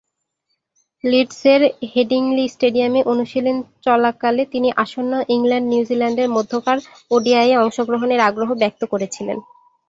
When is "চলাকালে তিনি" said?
3.85-4.69